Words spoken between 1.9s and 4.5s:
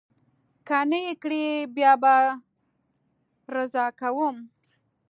به رضا کوم.